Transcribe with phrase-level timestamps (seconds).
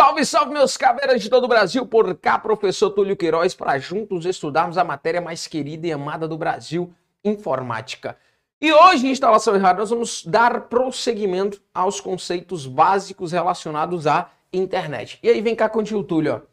[0.00, 1.84] Salve, salve, meus caveiras de todo o Brasil!
[1.84, 6.38] Por cá, professor Túlio Queiroz, para juntos estudarmos a matéria mais querida e amada do
[6.38, 6.90] Brasil,
[7.22, 8.16] informática.
[8.62, 15.18] E hoje, em Instalação Errada, nós vamos dar prosseguimento aos conceitos básicos relacionados à internet.
[15.22, 16.44] E aí, vem cá contigo, Túlio.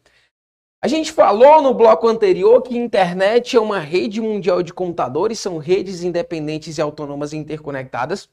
[0.84, 5.56] A gente falou no bloco anterior que internet é uma rede mundial de computadores, são
[5.56, 8.28] redes independentes e autônomas interconectadas.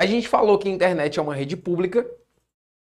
[0.00, 2.10] A gente falou que internet é uma rede pública,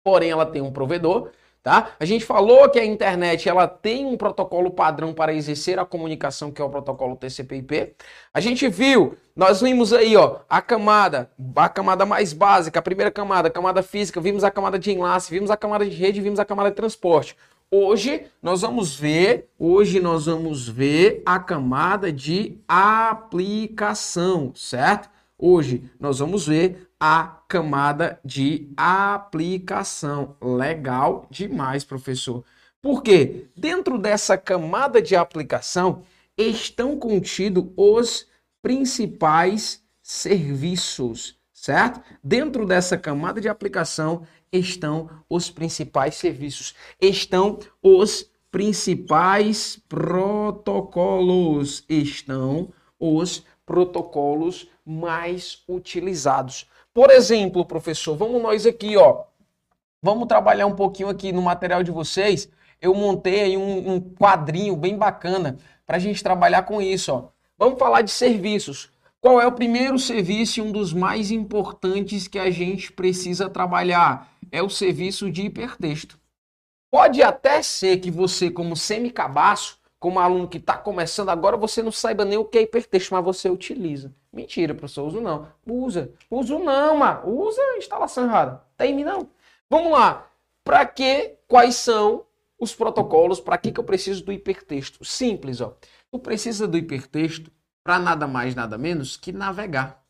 [0.04, 1.30] porém ela tem um provedor.
[1.64, 1.92] Tá?
[1.98, 6.52] A gente falou que a internet ela tem um protocolo padrão para exercer a comunicação,
[6.52, 7.94] que é o protocolo TCP/IP.
[8.34, 13.10] A gente viu, nós vimos aí, ó, a camada, a camada mais básica, a primeira
[13.10, 16.38] camada, a camada física, vimos a camada de enlace, vimos a camada de rede, vimos
[16.38, 17.34] a camada de transporte.
[17.70, 25.08] Hoje nós vamos ver, hoje nós vamos ver a camada de aplicação, certo?
[25.38, 30.36] Hoje nós vamos ver a camada de aplicação.
[30.40, 32.44] Legal demais, professor.
[32.80, 36.02] Porque dentro dessa camada de aplicação
[36.36, 38.26] estão contidos os
[38.62, 42.02] principais serviços, certo?
[42.22, 53.44] Dentro dessa camada de aplicação estão os principais serviços, estão os principais protocolos, estão os
[53.66, 56.68] protocolos mais utilizados.
[56.94, 59.24] Por exemplo, professor, vamos nós aqui, ó.
[60.00, 62.48] Vamos trabalhar um pouquinho aqui no material de vocês.
[62.80, 67.28] Eu montei aí um, um quadrinho bem bacana para a gente trabalhar com isso, ó.
[67.58, 68.92] Vamos falar de serviços.
[69.20, 74.30] Qual é o primeiro serviço e um dos mais importantes que a gente precisa trabalhar?
[74.52, 76.16] É o serviço de hipertexto.
[76.92, 81.90] Pode até ser que você, como semicabaço, como aluno que está começando agora, você não
[81.90, 84.14] saiba nem o que é hipertexto, mas você utiliza.
[84.34, 85.48] Mentira, professor, uso não.
[85.66, 86.12] Usa.
[86.30, 87.28] Uso não, mano.
[87.28, 88.62] Usa a instalação errada.
[88.76, 89.28] Tem não.
[89.70, 90.28] Vamos lá.
[90.64, 92.26] Para que, quais são
[92.58, 93.38] os protocolos?
[93.38, 95.04] Para que, que eu preciso do hipertexto?
[95.04, 95.76] Simples, ó.
[96.10, 97.50] Tu precisa do hipertexto
[97.84, 100.02] para nada mais, nada menos que navegar.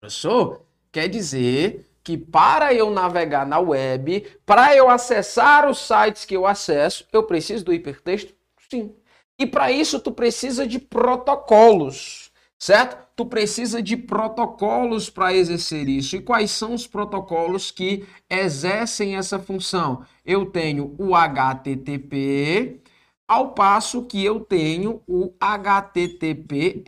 [0.00, 6.34] Professor, quer dizer que para eu navegar na web, para eu acessar os sites que
[6.34, 8.32] eu acesso, eu preciso do hipertexto?
[8.70, 8.94] Sim.
[9.38, 12.29] E para isso tu precisa de protocolos,
[12.60, 12.96] certo?
[13.16, 16.14] Tu precisa de protocolos para exercer isso.
[16.14, 20.04] E quais são os protocolos que exercem essa função?
[20.24, 22.82] Eu tenho o HTTP,
[23.26, 26.80] ao passo que eu tenho o HTTPS.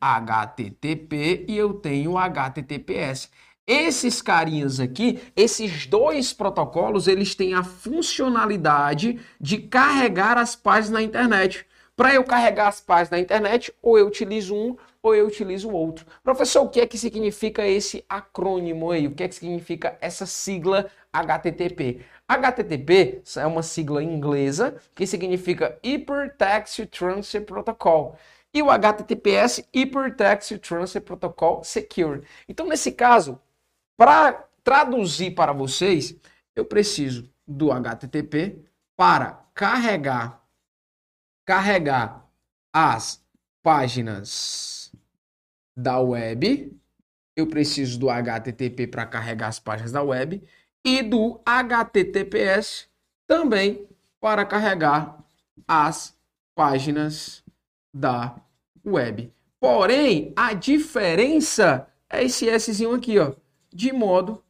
[0.00, 3.28] HTTP e eu tenho o HTTPS.
[3.66, 11.02] Esses carinhas aqui, esses dois protocolos, eles têm a funcionalidade de carregar as páginas na
[11.02, 11.64] internet.
[11.94, 15.72] Para eu carregar as páginas na internet, ou eu utilizo um ou eu utilizo o
[15.72, 16.06] outro.
[16.22, 19.06] Professor, o que é que significa esse acrônimo aí?
[19.06, 22.04] O que é que significa essa sigla HTTP?
[22.28, 28.16] HTTP é uma sigla inglesa que significa Hypertext Transfer Protocol.
[28.54, 32.22] E o HTTPS, Hypertext Transfer Protocol Secure.
[32.48, 33.40] Então, nesse caso,
[33.96, 36.14] para traduzir para vocês,
[36.54, 38.58] eu preciso do HTTP
[38.96, 40.41] para carregar
[41.44, 42.28] carregar
[42.72, 43.24] as
[43.62, 44.92] páginas
[45.76, 46.76] da web.
[47.36, 50.42] Eu preciso do HTTP para carregar as páginas da web
[50.84, 52.88] e do HTTPS
[53.26, 53.88] também
[54.20, 55.24] para carregar
[55.66, 56.16] as
[56.54, 57.42] páginas
[57.94, 58.36] da
[58.84, 59.32] web.
[59.58, 63.34] Porém, a diferença é esse Szinho aqui, ó
[63.72, 64.42] de modo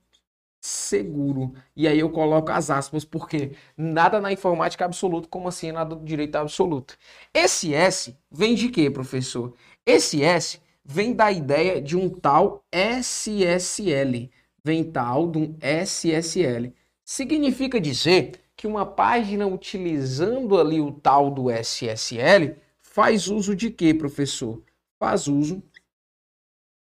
[0.62, 1.52] seguro.
[1.74, 5.96] E aí eu coloco as aspas, porque nada na informática é absoluto, como assim nada
[5.96, 6.96] do direito é absoluto.
[7.34, 9.54] Esse S vem de quê, professor?
[9.84, 14.30] Esse S vem da ideia de um tal SSL.
[14.64, 16.72] Vem tal de um SSL.
[17.04, 23.92] Significa dizer que uma página utilizando ali o tal do SSL faz uso de quê,
[23.92, 24.62] professor?
[25.00, 25.60] Faz uso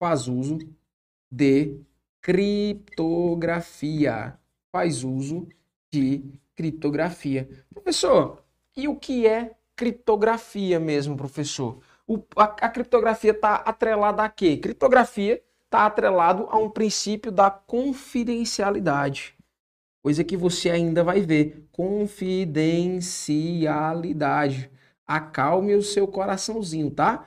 [0.01, 0.57] faz uso
[1.31, 1.79] de
[2.21, 4.37] criptografia.
[4.71, 5.47] Faz uso
[5.91, 6.23] de
[6.55, 7.49] criptografia.
[7.73, 8.41] Professor,
[8.75, 11.79] e o que é criptografia mesmo, professor?
[12.07, 14.57] O, a, a criptografia está atrelada a quê?
[14.57, 19.35] Criptografia está atrelado a um princípio da confidencialidade.
[20.03, 21.67] Coisa que você ainda vai ver.
[21.71, 24.71] Confidencialidade.
[25.05, 27.25] Acalme o seu coraçãozinho, tá?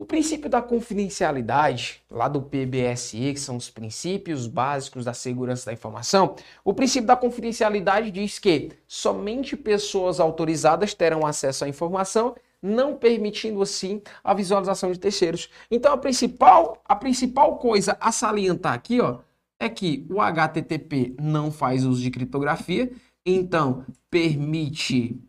[0.00, 5.72] O princípio da confidencialidade, lá do PBSE, que são os princípios básicos da segurança da
[5.72, 12.96] informação, o princípio da confidencialidade diz que somente pessoas autorizadas terão acesso à informação, não
[12.96, 15.50] permitindo assim a visualização de terceiros.
[15.68, 19.18] Então a principal, a principal coisa a salientar aqui, ó,
[19.58, 22.92] é que o HTTP não faz uso de criptografia,
[23.26, 25.20] então permite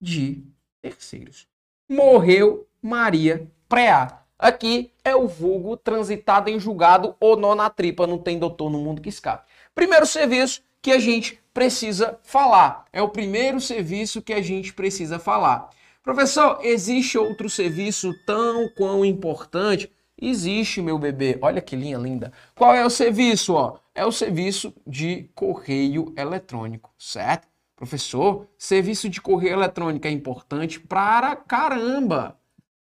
[0.01, 0.43] de
[0.81, 1.47] terceiros.
[1.87, 4.23] Morreu Maria Preá.
[4.37, 8.79] Aqui é o vulgo transitado em julgado ou nó na tripa, não tem doutor no
[8.79, 9.45] mundo que escape.
[9.75, 12.85] Primeiro serviço que a gente precisa falar.
[12.93, 15.69] É o primeiro serviço que a gente precisa falar.
[16.03, 19.91] Professor, existe outro serviço tão quão importante?
[20.21, 21.37] Existe, meu bebê.
[21.41, 22.31] Olha que linha linda.
[22.55, 23.53] Qual é o serviço?
[23.53, 23.77] Ó?
[23.93, 27.47] É o serviço de correio eletrônico, certo?
[27.75, 32.37] Professor, serviço de correio eletrônico é importante para caramba.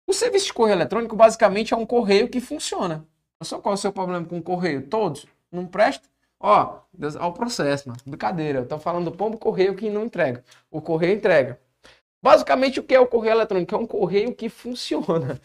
[0.07, 3.07] O serviço de correio eletrônico basicamente é um correio que funciona.
[3.43, 4.87] Só qual é o seu problema com o correio?
[4.89, 5.27] Todos?
[5.53, 6.09] Não presta?
[6.41, 8.01] Ó, Deus, ó o processo, mano.
[8.07, 8.61] Brincadeira.
[8.61, 10.43] Eu tô falando do pombo correio que não entrega.
[10.71, 11.61] O correio entrega.
[12.23, 13.75] Basicamente, o que é o correio eletrônico?
[13.75, 15.41] É um correio que funciona.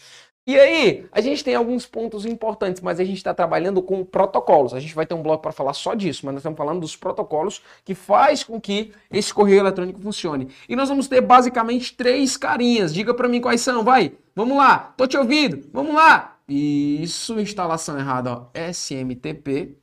[0.47, 4.75] E aí, a gente tem alguns pontos importantes, mas a gente está trabalhando com protocolos.
[4.75, 6.95] A gente vai ter um bloco para falar só disso, mas nós estamos falando dos
[6.95, 10.49] protocolos que faz com que esse correio eletrônico funcione.
[10.69, 12.93] E nós vamos ter basicamente três carinhas.
[12.93, 14.11] Diga para mim quais são, vai.
[14.35, 14.93] Vamos lá.
[14.95, 15.67] Tô te ouvindo.
[15.73, 16.37] Vamos lá.
[16.47, 18.45] Isso, instalação errada, ó.
[18.53, 19.75] SMTP.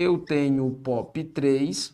[0.00, 1.92] Eu tenho o POP3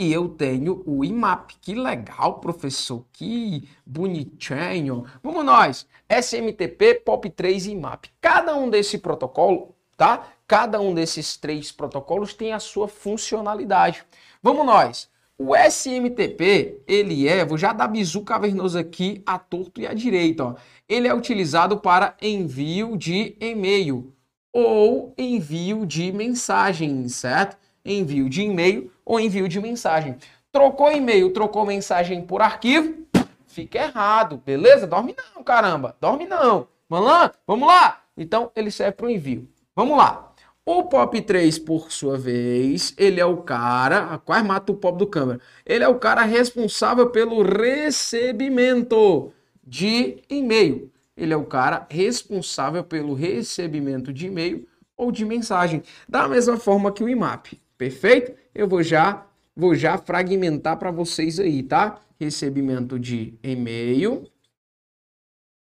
[0.00, 1.50] e eu tenho o IMAP.
[1.60, 3.04] Que legal, professor.
[3.12, 5.04] Que bonitinho.
[5.22, 5.86] Vamos nós.
[6.08, 8.06] SMTP, POP3 e IMAP.
[8.22, 10.32] Cada um desse protocolo, tá?
[10.46, 14.02] Cada um desses três protocolos tem a sua funcionalidade.
[14.42, 15.10] Vamos nós.
[15.36, 20.44] O SMTP, ele é, vou já dar bizu cavernoso aqui a torto e à direita,
[20.46, 20.54] ó.
[20.88, 24.14] Ele é utilizado para envio de e-mail
[24.52, 27.56] ou envio de mensagem, certo?
[27.84, 30.16] Envio de e-mail ou envio de mensagem.
[30.52, 33.06] Trocou e-mail, trocou mensagem por arquivo,
[33.46, 34.86] fica errado, beleza?
[34.86, 36.68] Dorme não, caramba, dorme não.
[36.90, 37.32] Lá?
[37.46, 38.02] Vamos lá?
[38.16, 39.48] Então, ele serve para o envio.
[39.74, 40.30] Vamos lá.
[40.64, 45.40] O POP3, por sua vez, ele é o cara, quase mata o pop do câmera.
[45.64, 49.32] Ele é o cara responsável pelo recebimento
[49.66, 50.91] de e-mail.
[51.16, 54.66] Ele é o cara responsável pelo recebimento de e-mail
[54.96, 57.54] ou de mensagem, da mesma forma que o IMAP.
[57.76, 58.34] Perfeito?
[58.54, 62.00] Eu vou já vou já fragmentar para vocês aí, tá?
[62.18, 64.24] Recebimento de e-mail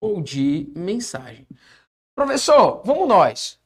[0.00, 1.47] ou de mensagem.
[2.15, 3.59] Professor, vamos nós.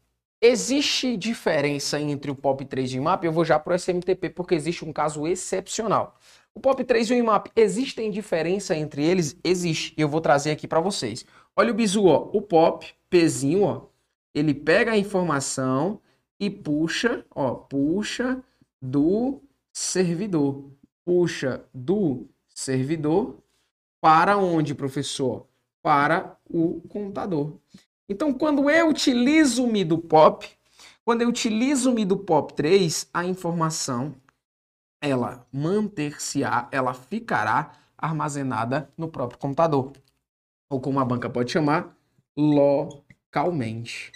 [0.44, 3.25] Existe diferença entre o POP3 e o IMAP?
[3.25, 6.19] Eu vou já para o SMTP porque existe um caso excepcional.
[6.55, 9.37] O POP3 e o IMAP, existem diferença entre eles?
[9.43, 9.94] Existe.
[9.96, 11.25] Eu vou trazer aqui para vocês.
[11.56, 12.31] Olha o bizu, ó.
[12.32, 13.87] O POP, Pzinho, ó.
[14.34, 16.00] Ele pega a informação
[16.40, 18.43] e puxa, ó, puxa
[18.81, 19.40] do
[19.72, 20.70] servidor.
[21.04, 23.37] Puxa do servidor
[24.00, 25.46] para onde, professor?
[25.82, 27.58] Para o computador.
[28.08, 30.48] Então, quando eu utilizo o MIDO POP,
[31.05, 34.14] quando eu utilizo o MIDO POP 3, a informação
[35.00, 39.93] ela manter-se-á, ela ficará armazenada no próprio computador.
[40.72, 41.94] Ou como a banca pode chamar,
[42.34, 44.10] localmente.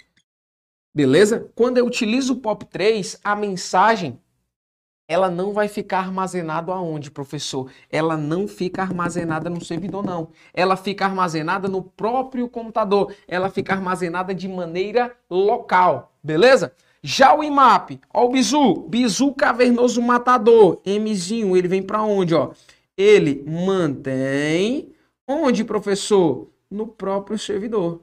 [0.91, 1.51] Beleza?
[1.53, 4.19] Quando eu utilizo o POP3, a mensagem
[5.07, 7.69] ela não vai ficar armazenada aonde, professor?
[7.91, 10.29] Ela não fica armazenada no servidor, não.
[10.51, 13.13] Ela fica armazenada no próprio computador.
[13.27, 16.73] Ela fica armazenada de maneira local, beleza?
[17.03, 22.51] Já o IMAP, ó o bizu, bizu cavernoso matador, Mzinho, ele vem para onde, ó?
[22.97, 24.96] Ele mantém
[25.27, 26.47] onde, professor?
[26.69, 28.01] No próprio servidor.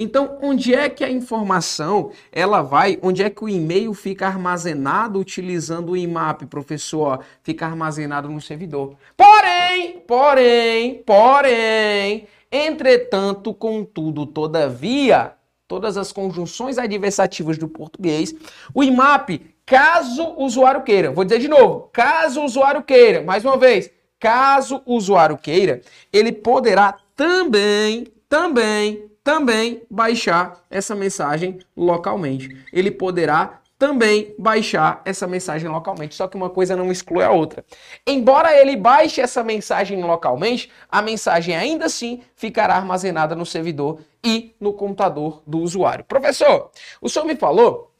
[0.00, 2.98] Então, onde é que a informação ela vai?
[3.02, 7.24] Onde é que o e-mail fica armazenado utilizando o IMAP, professor?
[7.42, 8.94] Fica armazenado no servidor.
[9.16, 15.32] Porém, porém, porém, entretanto, contudo, todavia,
[15.66, 18.32] todas as conjunções adversativas do português,
[18.72, 23.44] o IMAP, caso o usuário queira, vou dizer de novo, caso o usuário queira, mais
[23.44, 25.80] uma vez, caso o usuário queira,
[26.12, 32.64] ele poderá também, também também baixar essa mensagem localmente.
[32.72, 37.62] Ele poderá também baixar essa mensagem localmente, só que uma coisa não exclui a outra.
[38.06, 44.54] Embora ele baixe essa mensagem localmente, a mensagem ainda assim ficará armazenada no servidor e
[44.58, 46.06] no computador do usuário.
[46.06, 47.92] Professor, o senhor me falou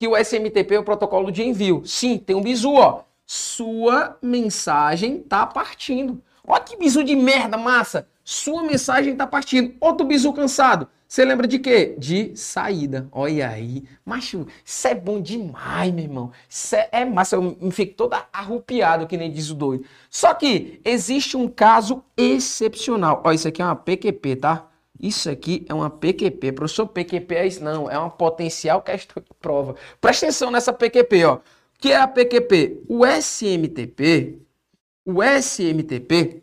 [0.00, 1.86] que o SMTP é o protocolo de envio.
[1.86, 3.02] Sim, tem um bizu, ó.
[3.26, 6.22] Sua mensagem está partindo.
[6.46, 8.06] Ó que bizu de merda, massa.
[8.22, 9.74] Sua mensagem tá partindo.
[9.80, 10.88] Outro bizu cansado.
[11.06, 11.94] Você lembra de quê?
[11.98, 13.08] De saída.
[13.12, 13.84] Olha aí.
[14.04, 16.32] Macho, isso é bom demais, meu irmão.
[16.48, 17.36] Isso é, é massa.
[17.36, 19.84] Eu me fico todo arrupiado, que nem diz o doido.
[20.10, 23.22] Só que existe um caso excepcional.
[23.24, 24.66] Ó, isso aqui é uma PQP, tá?
[25.00, 26.52] Isso aqui é uma PQP.
[26.52, 27.62] Professor, PQP é isso?
[27.62, 29.76] Não, é uma potencial questão de prova.
[30.00, 31.38] Presta atenção nessa PQP, ó.
[31.84, 32.82] Que é a PQP?
[32.88, 34.40] O SMTP,
[35.04, 36.42] o SMTP,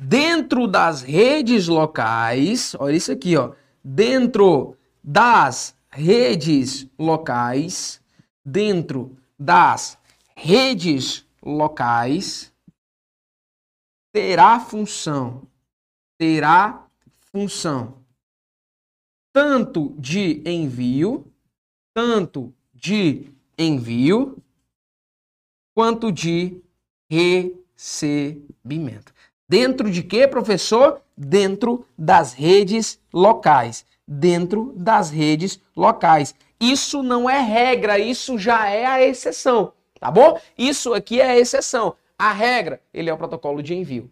[0.00, 3.52] dentro das redes locais, olha isso aqui, ó.
[3.84, 8.00] Dentro das redes locais,
[8.42, 9.98] dentro das
[10.34, 12.50] redes locais,
[14.10, 15.46] terá função,
[16.16, 16.86] terá
[17.30, 18.00] função
[19.34, 21.30] tanto de envio,
[21.92, 24.38] tanto de envio,
[25.74, 26.60] quanto de
[27.10, 29.12] recebimento.
[29.48, 31.00] Dentro de quê, professor?
[31.16, 33.84] Dentro das redes locais.
[34.06, 36.34] Dentro das redes locais.
[36.60, 40.38] Isso não é regra, isso já é a exceção, tá bom?
[40.58, 41.96] Isso aqui é a exceção.
[42.18, 44.10] A regra, ele é o protocolo de envio.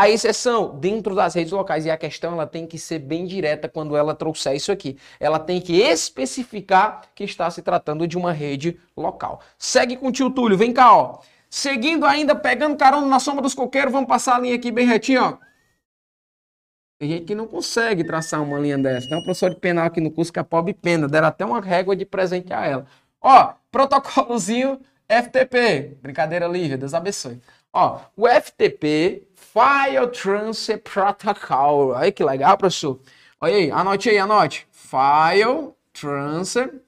[0.00, 3.68] A exceção dentro das redes locais e a questão ela tem que ser bem direta
[3.68, 4.96] quando ela trouxer isso aqui.
[5.20, 9.42] Ela tem que especificar que está se tratando de uma rede local.
[9.58, 11.18] Segue com o tio Túlio, vem cá, ó.
[11.50, 15.22] Seguindo ainda, pegando carona na sombra dos coqueiros, vamos passar a linha aqui bem retinho,
[15.22, 15.38] ó.
[16.98, 19.06] Tem gente que não consegue traçar uma linha dessa.
[19.06, 21.08] Tem um professor de penal aqui no curso que é pobre pena.
[21.08, 22.86] Deram até uma régua de presente a ela.
[23.20, 25.98] Ó, protocolozinho FTP.
[26.00, 26.78] Brincadeira, Lívia.
[26.78, 27.38] Deus abençoe.
[27.72, 31.88] Ó, o FTP File Transfer Protocol.
[31.88, 33.00] Olha que legal, professor.
[33.40, 34.68] Olha aí, anote aí, anote.
[34.70, 36.80] File Transfer,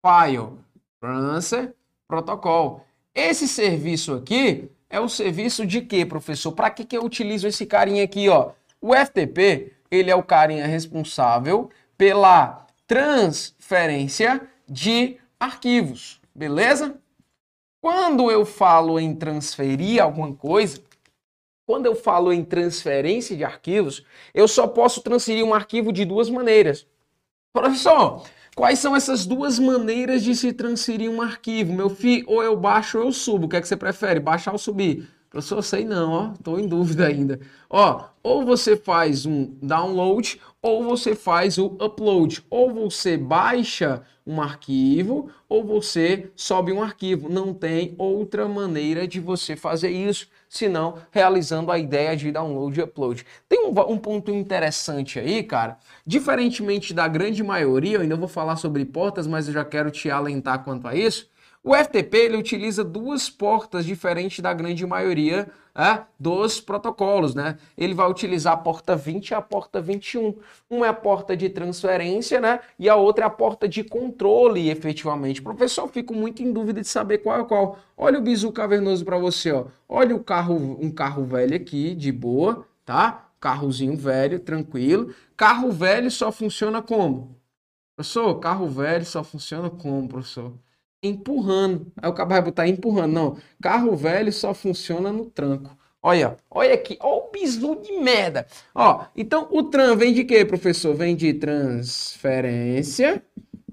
[0.00, 0.58] File
[1.00, 1.74] Transfer
[2.06, 2.86] Protocol.
[3.12, 6.52] Esse serviço aqui é o serviço de quê, professor?
[6.52, 8.52] Para que, que eu utilizo esse carinha aqui, ó?
[8.80, 11.68] O FTP, ele é o carinha responsável
[11.98, 16.96] pela transferência de arquivos, beleza?
[17.80, 20.80] Quando eu falo em transferir alguma coisa,
[21.66, 26.30] quando eu falo em transferência de arquivos, eu só posso transferir um arquivo de duas
[26.30, 26.86] maneiras.
[27.52, 31.72] Professor, quais são essas duas maneiras de se transferir um arquivo?
[31.72, 33.46] Meu filho, ou eu baixo ou eu subo.
[33.46, 35.08] O que é que você prefere, baixar ou subir?
[35.36, 37.38] Professor, sei não, ó, tô em dúvida ainda.
[37.68, 42.42] Ó, ou você faz um download ou você faz o upload.
[42.48, 47.28] Ou você baixa um arquivo ou você sobe um arquivo.
[47.28, 52.82] Não tem outra maneira de você fazer isso senão realizando a ideia de download e
[52.82, 53.26] upload.
[53.46, 55.76] Tem um, um, ponto interessante aí, cara.
[56.06, 60.08] Diferentemente da grande maioria, eu ainda vou falar sobre portas, mas eu já quero te
[60.08, 61.28] alentar quanto a isso.
[61.68, 67.58] O FTP ele utiliza duas portas diferentes da grande maioria é, dos protocolos, né?
[67.76, 70.36] Ele vai utilizar a porta 20 e a porta 21.
[70.70, 72.60] Uma é a porta de transferência, né?
[72.78, 75.42] E a outra é a porta de controle, efetivamente.
[75.42, 77.78] Professor, fico muito em dúvida de saber qual é qual.
[77.96, 79.64] Olha o bizu cavernoso para você, ó.
[79.88, 83.28] Olha o carro, um carro velho aqui, de boa, tá?
[83.40, 85.12] Carrozinho velho, tranquilo.
[85.36, 87.36] Carro velho só funciona como?
[87.96, 90.52] Professor, carro velho só funciona como, professor?
[91.02, 91.92] Empurrando.
[91.96, 93.12] Aí o cabo vai botar empurrando.
[93.12, 95.76] Não, carro velho só funciona no tranco.
[96.02, 98.46] Olha, olha aqui, olha o bizu de merda.
[98.74, 100.94] Ó, então o tran vem de quê, professor?
[100.94, 103.22] Vem de transferência,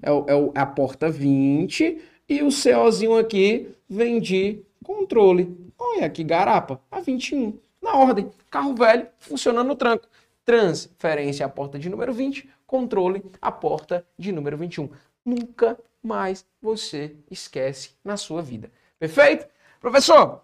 [0.02, 5.56] é, o, é, o, é a porta 20, e o COzinho aqui vem de controle.
[5.78, 7.58] Olha que garapa, a 21.
[7.80, 10.08] Na ordem, carro velho funcionando no tranco.
[10.44, 14.90] Transferência a porta de número 20, controle a porta de número 21.
[15.24, 18.70] Nunca mais você esquece na sua vida.
[18.98, 19.46] Perfeito?
[19.80, 20.42] Professor,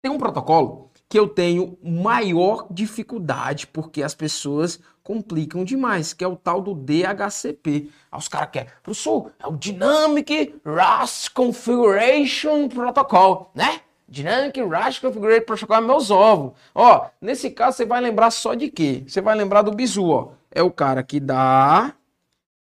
[0.00, 6.28] tem um protocolo que eu tenho maior dificuldade porque as pessoas complicam demais, que é
[6.28, 7.90] o tal do DHCP.
[8.10, 13.80] Aí os caras querem, professor, é o Dynamic Rush Configuration Protocol, né?
[14.08, 16.52] Dynamic Rush Configuration Protocol é meus ovos.
[16.74, 19.04] Ó, nesse caso você vai lembrar só de quê?
[19.06, 20.32] Você vai lembrar do bizu, ó.
[20.50, 21.94] É o cara que dá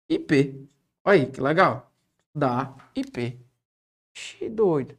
[0.08, 0.68] IP.
[1.04, 1.87] Olha aí, que legal
[2.38, 3.38] da IP.
[4.16, 4.96] Xi, doido.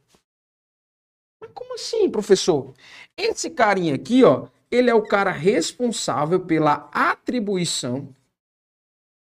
[1.40, 2.74] Mas como assim, professor?
[3.16, 8.14] Esse carinha aqui, ó, ele é o cara responsável pela atribuição.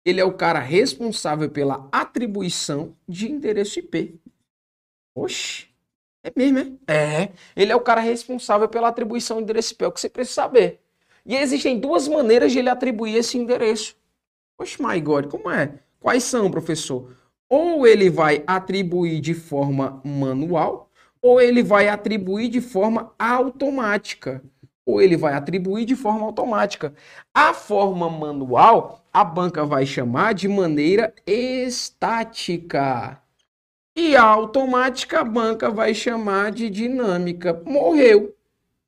[0.05, 4.21] Ele é o cara responsável pela atribuição de endereço IP.
[5.15, 5.69] Oxi.
[6.23, 7.23] É mesmo, é?
[7.25, 7.33] É.
[7.57, 9.85] Ele é o cara responsável pela atribuição de endereço IP.
[9.85, 10.81] É o que você precisa saber.
[11.25, 13.97] E existem duas maneiras de ele atribuir esse endereço.
[14.59, 15.79] Oxe, my God, como é?
[15.99, 17.17] Quais são, professor?
[17.49, 20.91] Ou ele vai atribuir de forma manual,
[21.23, 24.43] ou ele vai atribuir de forma automática,
[24.85, 26.95] ou ele vai atribuir de forma automática.
[27.33, 33.19] A forma manual, a banca vai chamar de maneira estática.
[33.97, 37.63] E a automática, a banca vai chamar de dinâmica.
[37.65, 38.35] Morreu.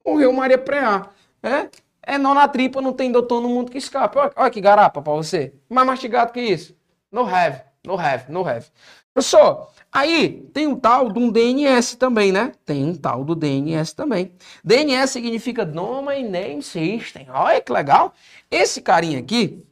[0.05, 1.11] Morreu Maria Preá.
[1.43, 1.69] É?
[2.03, 4.19] É nó na tripa, não tem doutor no mundo que escape.
[4.19, 5.55] Olha, olha que garapa pra você.
[5.69, 6.77] Mais mastigado que isso.
[7.11, 8.67] No have, no have, no have.
[9.15, 12.53] Professor, aí tem um tal de um DNS também, né?
[12.65, 14.33] Tem um tal do DNS também.
[14.63, 17.27] DNS significa Domain Name System.
[17.31, 18.13] Olha que legal.
[18.51, 19.65] Esse carinha aqui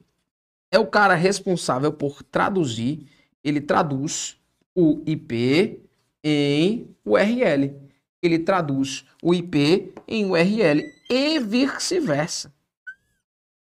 [0.70, 3.06] é o cara responsável por traduzir,
[3.44, 4.36] ele traduz
[4.74, 5.80] o IP
[6.24, 7.76] em URL.
[8.22, 12.52] Ele traduz o IP em URL e vice-versa.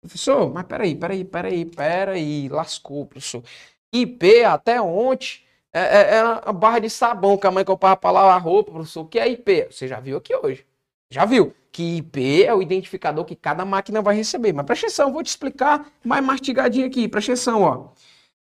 [0.00, 3.42] Professor, mas peraí, peraí, peraí, peraí, lascou, professor.
[3.92, 5.40] IP até ontem
[5.72, 8.72] é, é, é a barra de sabão que a mãe comprava para lavar a roupa,
[8.72, 9.02] professor.
[9.02, 9.68] O que é IP?
[9.70, 10.66] Você já viu aqui hoje.
[11.10, 14.52] Já viu que IP é o identificador que cada máquina vai receber.
[14.52, 17.08] Mas presta atenção, vou te explicar mais mastigadinho aqui.
[17.08, 17.88] Presta atenção, ó.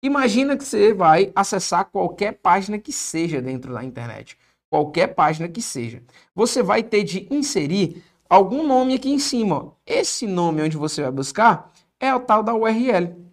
[0.02, 4.38] Imagina que você vai acessar qualquer página que seja dentro da internet.
[4.70, 6.04] Qualquer página que seja.
[6.36, 9.56] Você vai ter de inserir algum nome aqui em cima.
[9.56, 9.72] Ó.
[9.86, 13.27] Esse nome onde você vai buscar é o tal da URL.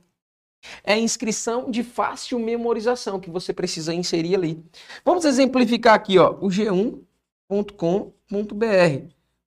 [0.83, 4.65] É inscrição de fácil memorização que você precisa inserir ali.
[5.05, 7.05] Vamos exemplificar aqui, ó, o g1.com.br.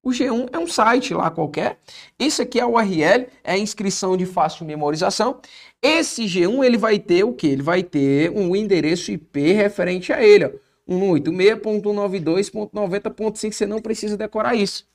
[0.07, 1.79] O G1 é um site lá qualquer.
[2.17, 5.41] Esse aqui é a URL, é a inscrição de fácil memorização.
[5.81, 7.47] Esse G1 ele vai ter o que?
[7.47, 10.51] Ele vai ter um endereço IP referente a ele, ó.
[10.89, 14.87] 186.192.90.5, você não precisa decorar isso.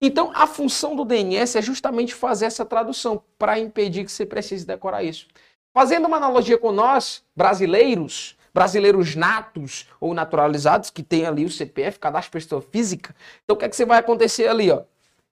[0.00, 4.66] Então, a função do DNS é justamente fazer essa tradução para impedir que você precise
[4.66, 5.26] decorar isso.
[5.74, 11.98] Fazendo uma analogia com nós, brasileiros, brasileiros natos ou naturalizados, que tem ali o CPF,
[11.98, 14.70] cadastro pessoa física, então o que, é que você vai acontecer ali?
[14.70, 14.82] Ó?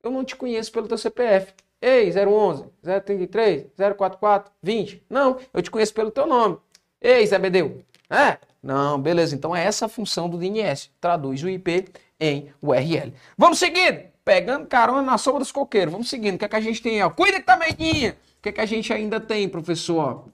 [0.03, 1.53] Eu não te conheço pelo teu CPF.
[1.81, 2.65] Ei, 011,
[3.05, 5.03] 033, 044, 20.
[5.09, 6.59] Não, eu te conheço pelo teu nome.
[7.01, 7.83] Ei, Zé Bedeu.
[8.09, 8.39] É?
[8.63, 9.35] Não, beleza.
[9.35, 10.91] Então é essa a função do DNS.
[11.01, 11.87] Traduz o IP
[12.19, 13.13] em URL.
[13.37, 15.93] Vamos seguindo pegando carona na sombra dos coqueiros.
[15.93, 16.37] Vamos seguindo.
[16.37, 17.03] O que é que a gente tem?
[17.03, 17.11] Ó?
[17.11, 18.17] Cuida que tá medinha.
[18.39, 20.29] O que é que a gente ainda tem, professor?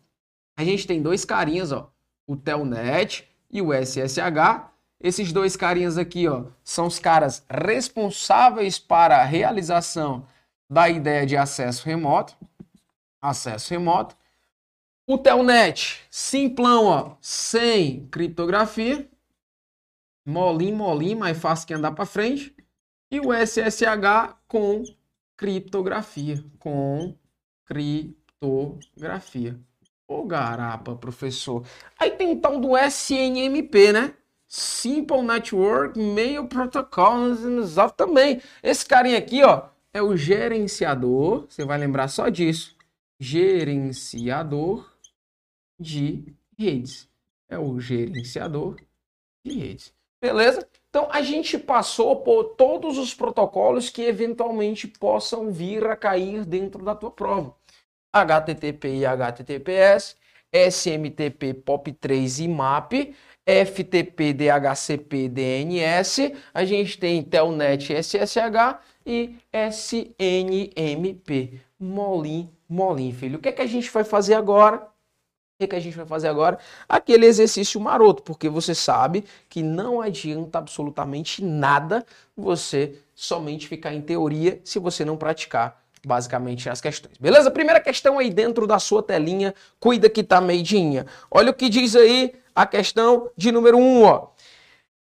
[0.57, 1.91] A gente tem dois carinhas, ó.
[2.27, 4.71] O Telnet e o SSH.
[5.03, 10.27] Esses dois carinhas aqui, ó, são os caras responsáveis para a realização
[10.69, 12.37] da ideia de acesso remoto.
[13.21, 14.15] Acesso remoto.
[15.07, 19.09] O Telnet, simplão, ó, sem criptografia.
[20.27, 22.55] Molinho, molinho, mais fácil que andar para frente
[23.11, 24.85] e o SSH com
[25.37, 26.45] criptografia.
[26.59, 27.17] Com
[27.65, 29.59] criptografia.
[30.07, 31.65] Ô garapa, professor.
[31.99, 34.15] Aí tem o tal do SNMP, né?
[34.47, 37.37] Simple Network Mail Protocol
[37.97, 38.43] também.
[38.63, 41.47] Esse carinha aqui, ó, é o gerenciador.
[41.49, 42.77] Você vai lembrar só disso.
[43.21, 44.93] Gerenciador
[45.79, 47.09] de redes.
[47.49, 48.77] É o gerenciador
[49.45, 49.95] de redes.
[50.21, 50.69] Beleza?
[50.91, 56.85] Então a gente passou por todos os protocolos que eventualmente possam vir a cair dentro
[56.85, 57.57] da tua prova.
[58.13, 60.17] HTTP e HTTPS,
[60.53, 63.15] SMTP POP3 e MAP,
[63.47, 71.61] FTP, DHCP, DNS, a gente tem Telnet SSH e SNMP.
[71.79, 73.39] Molim, molim, filho.
[73.39, 74.90] O que é que a gente vai fazer agora?
[75.69, 76.59] Que, a gente vai fazer agora?
[76.89, 82.05] Aquele exercício maroto, porque você sabe que não adianta absolutamente nada
[82.37, 87.19] você somente ficar em teoria se você não praticar basicamente as questões.
[87.19, 87.51] Beleza?
[87.51, 91.05] Primeira questão aí dentro da sua telinha, cuida que tá meidinha.
[91.31, 94.29] Olha o que diz aí a questão de número 1, um, ó.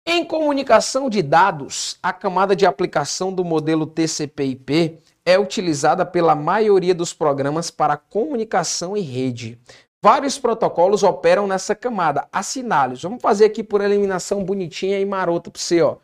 [0.08, 6.94] Em comunicação de dados, a camada de aplicação do modelo TCP/IP é utilizada pela maioria
[6.94, 9.58] dos programas para comunicação e rede.
[10.02, 12.28] Vários protocolos operam nessa camada.
[12.32, 13.02] Assinale-os.
[13.02, 15.82] Vamos fazer aqui por eliminação bonitinha e marota para você.
[15.82, 15.96] Ó.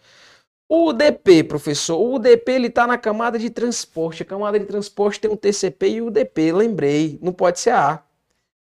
[0.68, 4.22] O UDP, professor, o UDP ele está na camada de transporte.
[4.22, 6.52] A camada de transporte tem um TCP e o UDP.
[6.52, 7.98] Lembrei, não pode ser a A.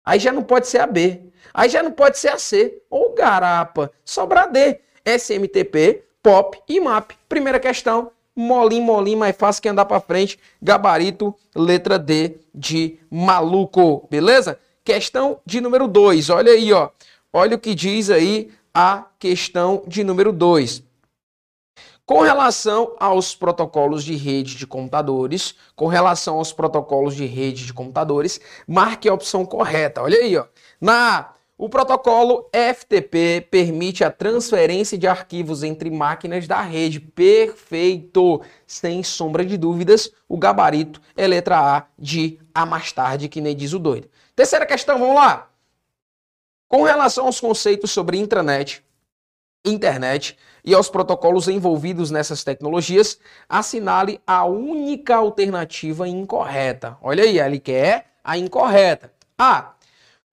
[0.04, 1.20] Aí já não pode ser a B.
[1.54, 2.82] Aí já não pode ser a C.
[2.90, 3.92] Ou garapa.
[4.04, 4.80] Sobra D.
[5.04, 7.12] SMTP, POP e MAP.
[7.28, 8.10] Primeira questão.
[8.34, 10.38] Molim, molim, mais fácil que andar para frente.
[10.60, 14.06] Gabarito, letra D de maluco.
[14.10, 14.58] Beleza?
[14.84, 16.30] Questão de número 2.
[16.30, 16.90] Olha aí, ó.
[17.32, 20.82] Olha o que diz aí a questão de número 2.
[22.06, 27.72] Com relação aos protocolos de rede de computadores, com relação aos protocolos de rede de
[27.72, 30.02] computadores, marque a opção correta.
[30.02, 30.46] Olha aí, ó.
[30.80, 36.98] Na O protocolo FTP permite a transferência de arquivos entre máquinas da rede.
[36.98, 38.40] Perfeito!
[38.66, 43.54] Sem sombra de dúvidas, o gabarito é letra A de A mais tarde, que nem
[43.54, 44.08] diz o doido.
[44.40, 45.50] Terceira questão, vamos lá.
[46.66, 48.82] Com relação aos conceitos sobre intranet,
[49.62, 56.96] internet e aos protocolos envolvidos nessas tecnologias, assinale a única alternativa incorreta.
[57.02, 59.12] Olha aí, ele quer a incorreta.
[59.36, 59.74] A.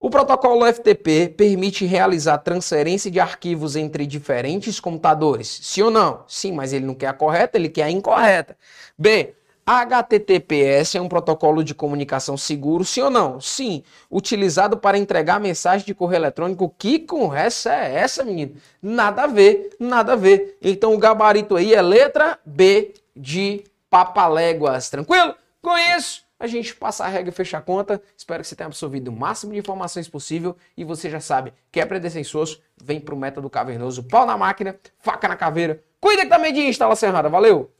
[0.00, 5.60] O protocolo FTP permite realizar transferência de arquivos entre diferentes computadores.
[5.62, 6.24] Sim ou não?
[6.26, 8.56] Sim, mas ele não quer a correta, ele quer a incorreta.
[8.98, 9.34] B.
[9.70, 13.38] HTTPS é um protocolo de comunicação seguro, sim ou não?
[13.38, 13.82] Sim.
[14.10, 16.74] Utilizado para entregar mensagem de correio eletrônico.
[16.78, 18.56] Que conversa é essa, menino?
[18.80, 20.56] Nada a ver, nada a ver.
[20.62, 24.88] Então o gabarito aí é letra B de papaléguas.
[24.88, 25.34] Tranquilo?
[25.60, 28.00] Com isso, a gente passa a regra e fecha a conta.
[28.16, 31.82] Espero que você tenha absorvido o máximo de informações possível e você já sabe, quer
[31.82, 35.84] aprender sem soço, vem pro método cavernoso, pau na máquina, faca na caveira.
[36.00, 37.28] Cuida também de instalação errada.
[37.28, 37.70] Valeu!